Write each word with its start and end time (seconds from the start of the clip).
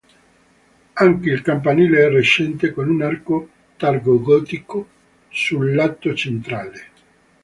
Anche 0.93 1.29
il 1.29 1.43
campanile 1.43 2.05
è 2.05 2.09
recente 2.09 2.71
con 2.71 2.89
un 2.89 3.03
arco 3.03 3.49
tardogotico 3.77 4.87
sul 5.29 5.75
lato 5.75 6.15
centrale. 6.15 6.83